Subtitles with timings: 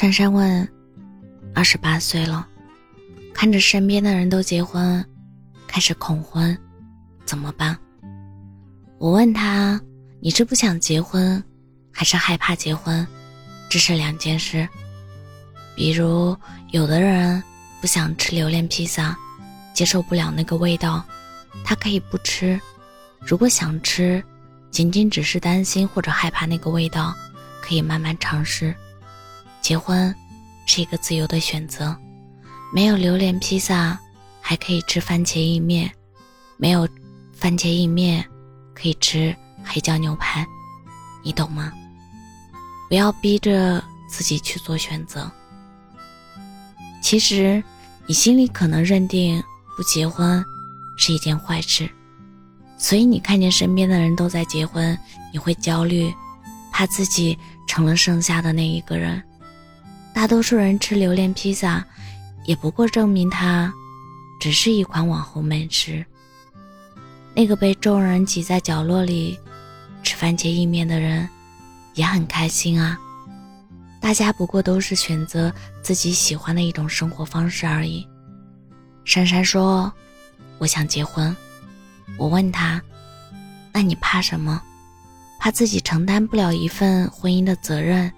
[0.00, 0.66] 珊珊问
[1.54, 2.48] ：“二十八岁了，
[3.34, 5.04] 看着身边的人都结婚，
[5.66, 6.56] 开始恐婚，
[7.26, 7.76] 怎么办？”
[8.96, 9.78] 我问他
[10.18, 11.44] ：“你是不想结婚，
[11.92, 13.06] 还是害怕结婚？
[13.68, 14.66] 这是两件事。
[15.76, 16.34] 比如，
[16.70, 17.42] 有的人
[17.82, 19.14] 不想吃榴莲披萨，
[19.74, 21.04] 接受不了那个味道，
[21.62, 22.58] 他可以不吃；
[23.20, 24.24] 如果想吃，
[24.70, 27.14] 仅仅只是担心或者害怕那个味道，
[27.60, 28.74] 可以慢慢尝试。”
[29.60, 30.14] 结婚
[30.66, 31.96] 是一个自由的选择，
[32.72, 33.98] 没有榴莲披萨，
[34.40, 35.88] 还可以吃番茄意面；
[36.56, 36.88] 没有
[37.32, 38.24] 番茄意面，
[38.74, 40.46] 可以吃黑椒牛排。
[41.22, 41.72] 你懂吗？
[42.88, 45.30] 不要逼着自己去做选择。
[47.02, 47.62] 其实，
[48.06, 49.42] 你心里可能认定
[49.76, 50.42] 不结婚
[50.96, 51.88] 是一件坏事，
[52.78, 54.98] 所以你看见身边的人都在结婚，
[55.32, 56.12] 你会焦虑，
[56.72, 59.22] 怕自己成了剩下的那一个人。
[60.20, 61.82] 大多数人吃榴莲披萨，
[62.44, 63.72] 也不过证明它
[64.38, 66.04] 只是一款网红美食。
[67.34, 69.40] 那个被众人挤在角落里
[70.02, 71.26] 吃番茄意面的人，
[71.94, 73.00] 也很开心啊。
[73.98, 75.50] 大家不过都是选择
[75.82, 78.06] 自己喜欢的一种生活方式而已。
[79.06, 79.90] 珊珊说
[80.60, 81.34] ：“我想结婚。”
[82.18, 82.78] 我问她
[83.72, 84.60] ：“那你怕什么？
[85.38, 88.12] 怕自己承担不了一份婚姻的责任？”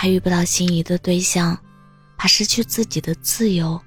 [0.00, 1.60] 怕遇不到心仪的对象，
[2.16, 3.82] 怕失去自己的自由，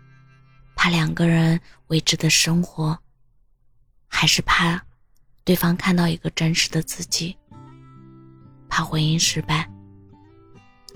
[0.76, 3.00] 怕两个人未知的生活，
[4.10, 4.84] 还是怕
[5.46, 7.34] 对方看到一个真实的自己，
[8.68, 9.66] 怕婚姻失败。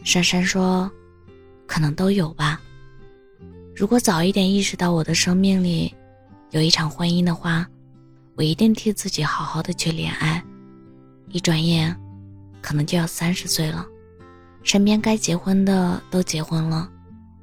[0.03, 0.91] 珊珊说
[1.65, 2.59] ：“可能都有吧。
[3.73, 5.95] 如果早一点意识到我的生命里
[6.51, 7.65] 有一场婚姻的话，
[8.35, 10.43] 我一定替自己好好的去恋爱。
[11.29, 11.97] 一转眼，
[12.61, 13.85] 可能就要三十岁了。”
[14.65, 16.89] 身边该结婚的都结婚了，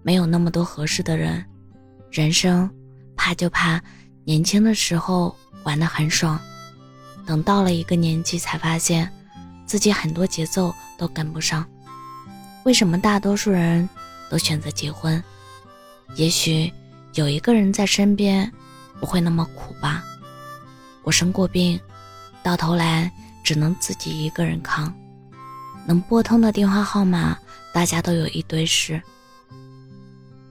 [0.02, 1.42] 没有那么多合适的人。
[2.10, 2.68] 人生
[3.16, 3.80] 怕就怕
[4.24, 6.38] 年轻的时候玩得很爽，
[7.24, 9.08] 等到了一个年纪才发现
[9.64, 11.64] 自己很多节奏都跟不上。
[12.64, 13.88] 为什么大多数人
[14.28, 15.22] 都选择结婚？
[16.16, 16.70] 也许
[17.14, 18.50] 有一个人在身边
[18.98, 20.02] 不会那么苦吧。
[21.04, 21.78] 我生过病，
[22.42, 23.10] 到头来
[23.44, 24.92] 只能自己一个人扛。
[25.86, 27.36] 能拨通的电话号码，
[27.72, 29.00] 大家都有一堆事。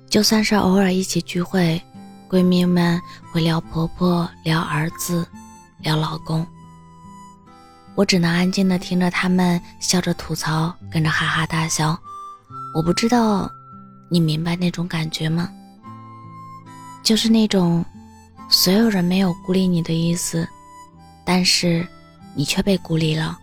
[0.09, 1.81] 就算是偶尔一起聚会，
[2.30, 5.25] 闺蜜们会聊婆婆、聊儿子、
[5.80, 6.46] 聊老公，
[7.96, 11.98] 我只能安静的听着他们笑着吐槽，跟着哈哈大笑。
[12.75, 13.50] 我不知道
[14.09, 15.50] 你明白那种感觉吗？
[17.03, 17.84] 就是那种
[18.50, 20.48] 所有人没有孤立你的意思，
[21.25, 21.88] 但是
[22.36, 23.38] 你却被孤立了。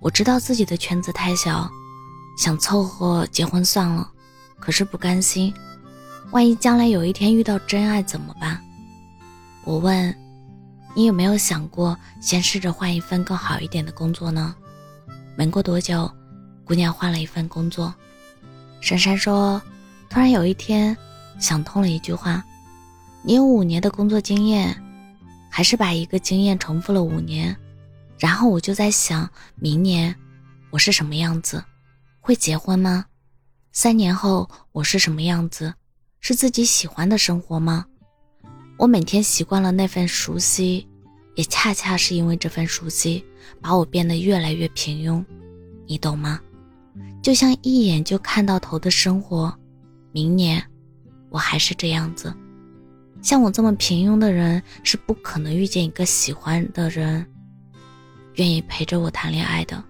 [0.00, 1.68] 我知道自己的圈子太小，
[2.36, 4.08] 想凑合结婚算了，
[4.60, 5.52] 可是不甘心。
[6.30, 8.60] 万一将来有一天遇到真爱怎么办？
[9.64, 10.14] 我问，
[10.94, 14.54] 你有没有想过先试着换一份更好一点的工作呢？
[15.36, 16.10] 没过多久，
[16.64, 17.92] 姑娘换了一份工作。
[18.80, 19.60] 珊珊说，
[20.08, 20.96] 突然有一天
[21.40, 22.44] 想通了一句话：
[23.22, 24.80] 你有五年的工作经验，
[25.50, 27.56] 还是把一个经验重复了五年？
[28.18, 30.14] 然后我就在想，明年
[30.70, 31.62] 我是什么样子？
[32.20, 33.06] 会结婚吗？
[33.72, 35.72] 三年后我是什么样子？
[36.20, 37.86] 是自己喜欢的生活吗？
[38.76, 40.86] 我每天习惯了那份熟悉，
[41.36, 43.24] 也恰恰是因为这份熟悉，
[43.60, 45.24] 把我变得越来越平庸。
[45.86, 46.40] 你懂吗？
[47.22, 49.56] 就像一眼就看到头的生活，
[50.10, 50.62] 明年
[51.30, 52.34] 我还是这样子。
[53.22, 57.24] 像我这么平庸的人，是不可能遇见一个喜欢的人。
[58.38, 59.82] 愿意陪着我谈恋爱的。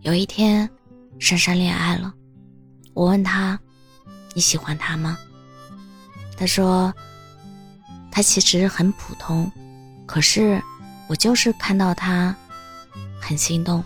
[0.00, 0.68] 有一天，
[1.18, 2.12] 珊珊恋爱了，
[2.94, 3.58] 我问她
[4.34, 5.18] ：“你喜欢他吗？”
[6.38, 6.92] 她说
[8.10, 9.50] ：“他其实很普通，
[10.06, 10.60] 可是
[11.06, 12.34] 我就是看到他
[13.20, 13.84] 很心动。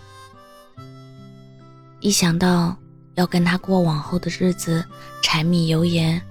[1.99, 2.77] 一想到
[3.15, 4.85] 要跟他过往后的日子，
[5.21, 6.21] 柴米油盐，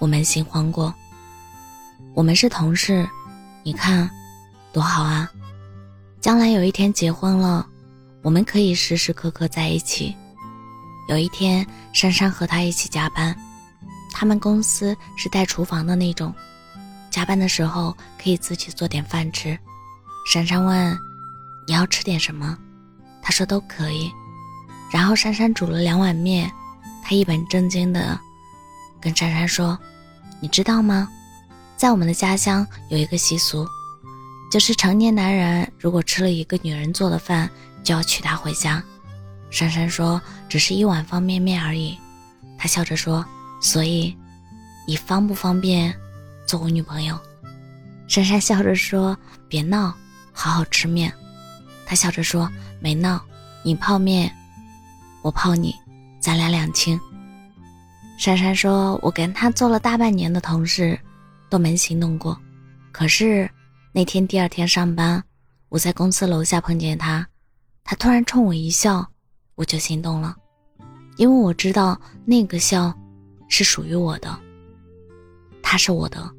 [0.00, 0.92] 我没心慌过。
[2.14, 3.08] 我们是同事，
[3.62, 4.10] 你看，
[4.72, 5.30] 多好啊！”
[6.28, 7.66] 将来有一天结婚了，
[8.20, 10.14] 我们可以时时刻刻在一起。
[11.08, 13.34] 有一天，珊珊和他一起加班，
[14.12, 16.30] 他们公司是带厨房的那种，
[17.08, 19.58] 加班的时候可以自己做点饭吃。
[20.30, 20.94] 珊珊问
[21.66, 22.58] ：“你要吃点什么？”
[23.24, 24.12] 他说：“都可以。”
[24.92, 26.52] 然后珊珊煮了两碗面，
[27.02, 28.20] 他一本正经的
[29.00, 29.78] 跟珊珊说
[30.42, 31.08] ：“你知道吗？
[31.74, 33.66] 在我们的家乡有一个习俗。”
[34.50, 37.48] 就是成年男人如果吃了一个女人做的饭，
[37.82, 38.82] 就要娶她回家。
[39.50, 41.98] 珊珊说：“只是一碗方便面而已。”
[42.58, 43.24] 他笑着说
[43.62, 44.16] ：“所以，
[44.86, 45.94] 你方不方便
[46.46, 47.18] 做我女朋友？”
[48.08, 49.16] 珊珊笑着说
[49.48, 49.94] ：“别闹，
[50.32, 51.12] 好好吃面。”
[51.86, 52.50] 他笑着说
[52.80, 53.22] ：“没闹，
[53.62, 54.30] 你泡面，
[55.22, 55.74] 我泡你，
[56.20, 56.98] 咱俩两清。”
[58.18, 60.98] 珊珊说：“我跟他做了大半年的同事，
[61.48, 62.38] 都没行动过。
[62.92, 63.48] 可是
[63.98, 65.20] 那天第二天上班，
[65.70, 67.26] 我在公司楼下碰见他，
[67.82, 69.04] 他突然冲我一笑，
[69.56, 70.36] 我就心动了，
[71.16, 72.96] 因为我知道那个笑
[73.48, 74.38] 是属于我的，
[75.60, 76.32] 他是我的。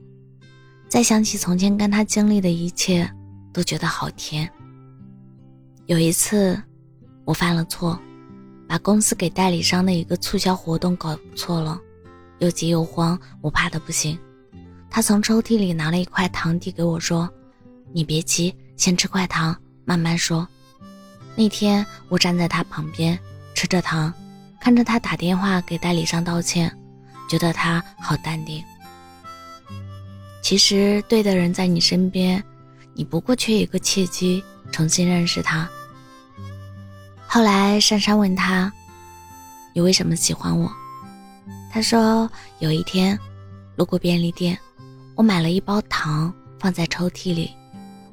[0.87, 3.13] 再想起从前跟他经历的一切，
[3.51, 4.49] 都觉得好甜。
[5.87, 6.57] 有一次，
[7.25, 7.99] 我犯了错。”
[8.69, 11.77] 把公司给代理商的一个促销活动搞错了，
[12.37, 14.17] 又急又慌，我怕的不行。
[14.89, 17.29] 他从抽屉里拿了一块糖递给我，说
[17.91, 19.55] ：“你别急，先吃块糖，
[19.85, 20.47] 慢慢说。”
[21.35, 23.17] 那天我站在他旁边
[23.53, 24.13] 吃着糖，
[24.59, 26.75] 看着他打电话给代理商道歉，
[27.29, 28.63] 觉得他好淡定。
[30.41, 32.43] 其实对的人在你身边，
[32.93, 35.69] 你不过缺一个契机重新认识他。
[37.27, 38.71] 后来，珊珊问他
[39.73, 40.69] ：“你为什么喜欢我？”
[41.71, 43.17] 他说：“有一天，
[43.75, 44.57] 路过便利店，
[45.15, 47.51] 我买了一包糖放在抽屉里，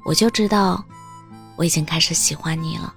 [0.07, 0.81] 我就知道
[1.57, 2.93] 我已经开始喜欢你了。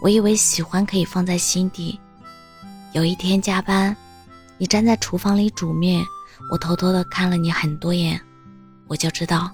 [0.00, 1.98] 我以为喜欢可以放在心底。
[2.92, 3.94] 有一天加班，
[4.56, 6.06] 你站在厨房里煮面，
[6.52, 8.18] 我偷偷的看了你很多眼，
[8.86, 9.50] 我就知道，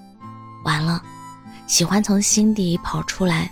[0.63, 1.01] 完了，
[1.65, 3.51] 喜欢从心底跑出来。”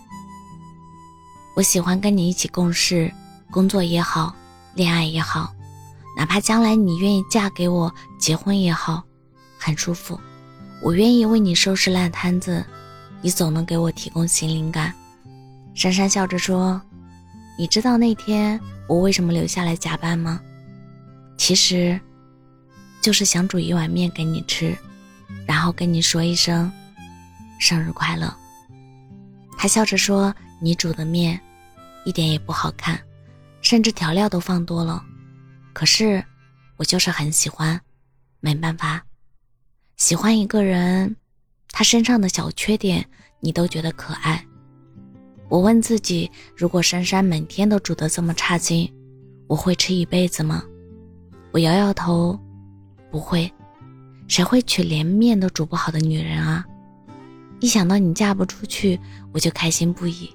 [1.58, 3.12] 我喜欢跟你一起共事，
[3.50, 4.36] 工作也好，
[4.76, 5.52] 恋爱也好，
[6.16, 9.02] 哪怕将来你愿意嫁给我，结婚也好，
[9.58, 10.20] 很舒服。
[10.84, 12.64] 我愿意为你收拾烂摊子，
[13.26, 14.94] 你总能给我提供新灵感。
[15.74, 16.80] 珊珊笑着说
[17.58, 20.40] ：“你知道那天我为什么留下来加班吗？
[21.36, 22.00] 其实，
[23.02, 24.78] 就是想煮一碗面给你吃，
[25.48, 26.72] 然后跟你说一声
[27.60, 28.32] 生日快乐。”
[29.58, 30.32] 他笑着说
[30.62, 31.42] ：“你煮的面。”
[32.06, 33.02] 一点也不好看，
[33.60, 35.04] 甚至调料都放多了。
[35.74, 36.24] 可是，
[36.78, 37.82] 我就是很喜欢，
[38.40, 39.04] 没办法，
[39.98, 41.16] 喜欢一个人，
[41.78, 43.06] 他身上的小缺点
[43.42, 44.42] 你都觉得可爱。
[45.50, 48.90] 我问自己，如果珊珊每天都煮得这么差劲，
[49.46, 50.64] 我会吃一辈子吗？
[51.52, 52.40] 我摇摇头，
[53.12, 53.52] 不会。
[54.30, 56.66] 谁会娶连面都煮不好的女人啊？
[57.60, 58.98] 一想到你嫁不出去，
[59.34, 60.30] 我就开心不已。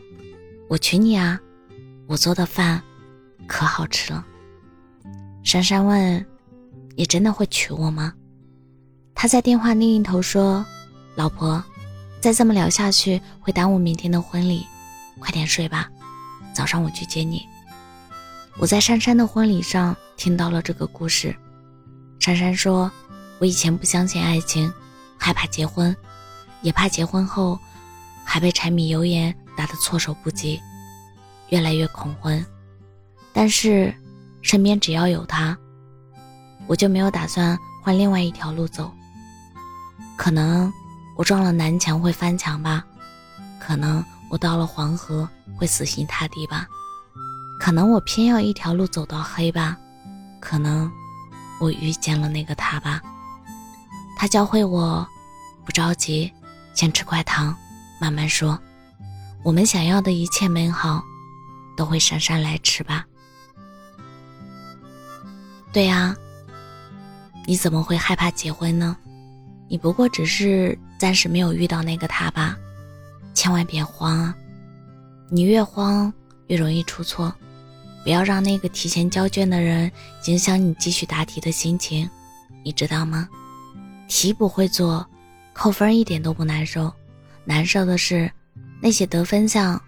[0.69, 1.41] 我娶你啊！
[2.07, 2.83] 我做的饭
[3.47, 4.27] 可好吃了。
[5.43, 6.27] 珊珊问
[6.95, 8.13] ：“你真的会娶我吗？”
[9.17, 10.65] 他在电话另一头说
[11.17, 11.63] ：“老婆，
[12.21, 14.67] 再这么聊下去会耽误明天的婚礼，
[15.19, 15.89] 快点睡吧，
[16.55, 17.47] 早上我去接你。”
[18.59, 21.35] 我在珊珊的婚礼上听到了这个故事。
[22.19, 22.91] 珊珊说
[23.41, 24.71] ：“我以前不相信爱情，
[25.17, 25.97] 害怕结婚，
[26.61, 27.59] 也怕结婚后
[28.25, 30.61] 还被柴米油盐打得措手不及。”
[31.49, 32.45] 越来越恐婚，
[33.33, 33.93] 但是
[34.43, 35.57] 身边只要有他，
[36.67, 38.93] 我就没有打算换另外一条路走。
[40.17, 40.71] 可能
[41.21, 42.83] 我撞了南墙会翻墙吧，
[43.61, 46.67] 可能我到了黄河会死心塌地吧，
[47.61, 49.77] 可能我偏要一条路走到黑吧，
[50.41, 50.91] 可能
[51.61, 53.03] 我遇见了那个他吧。
[54.17, 55.07] 他教会我
[55.63, 56.33] 不着急，
[56.73, 57.55] 先吃块糖，
[58.01, 58.59] 慢慢说。
[59.43, 61.05] 我们想要的一切美好。
[61.77, 63.07] 都会姗姗来迟吧？
[65.71, 66.17] 对呀，
[67.47, 68.97] 你怎么会害怕结婚呢？
[69.69, 72.59] 你不过只是暂时没有遇到那个他吧？
[73.33, 74.37] 千万别慌啊！
[75.31, 76.13] 你越慌
[76.49, 77.35] 越容易出错，
[78.05, 79.91] 不要让那个提前交卷的人
[80.27, 82.07] 影响你继续答题的心情，
[82.63, 83.27] 你知道吗？
[84.09, 85.09] 题不会做，
[85.55, 86.93] 扣分一点都不难受，
[87.47, 88.31] 难受的是
[88.83, 89.81] 那些得分项，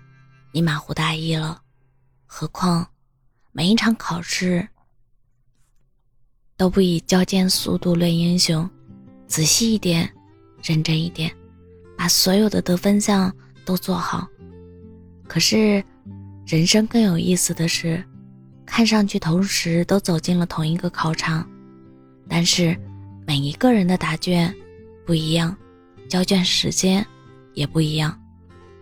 [0.50, 1.60] 你马虎大意了。
[2.24, 2.88] 何况，
[3.50, 4.66] 每一场考试
[6.56, 8.66] 都不以交卷速度论英雄。
[9.26, 10.10] 仔细一点，
[10.62, 11.30] 认真一点，
[11.96, 14.28] 把所有的得分项都做好。
[15.26, 15.82] 可是，
[16.46, 18.02] 人生更有意思的是，
[18.64, 21.48] 看上去同时都走进了同一个考场，
[22.28, 22.78] 但是
[23.26, 24.54] 每一个人的答卷
[25.06, 25.56] 不一样，
[26.08, 27.04] 交卷时间
[27.54, 28.18] 也不一样。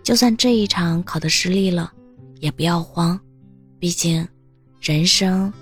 [0.02, 1.92] 就算这一场考的失利了，
[2.40, 3.18] 也不要慌。
[3.78, 4.26] 毕竟，
[4.80, 5.52] 人生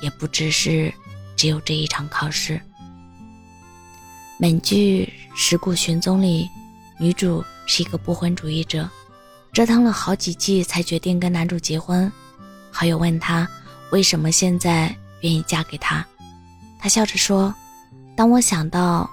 [0.00, 0.92] 也不只是
[1.36, 2.60] 只有这一场考试。
[4.38, 5.04] 美剧
[5.34, 6.48] 《尸骨寻踪》里，
[6.98, 8.88] 女主是一个不婚主义者，
[9.52, 12.10] 折腾了好几季才决定跟男主结婚。
[12.70, 13.48] 好友问她
[13.90, 16.06] 为什么现在愿意嫁给他，
[16.80, 17.54] 他笑着说
[18.16, 19.08] ：“当我想到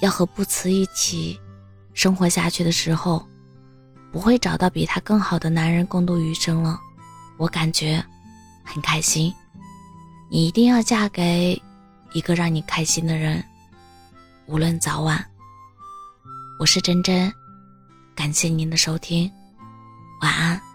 [0.00, 1.38] 要和不辞一起
[1.92, 3.24] 生活下去的时候，
[4.12, 6.78] 不会找到比他更好的男人共度余生了，
[7.36, 8.04] 我感觉
[8.64, 9.32] 很开心。
[10.30, 11.60] 你一定要嫁给
[12.12, 13.44] 一个让你开心的人，
[14.46, 15.24] 无论早晚。”
[16.58, 17.32] 我是真真，
[18.14, 19.30] 感谢您的收听，
[20.20, 20.73] 晚安。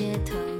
[0.00, 0.59] 街头